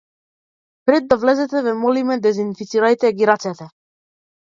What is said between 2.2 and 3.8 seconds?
дезинфицирајте ги рацете“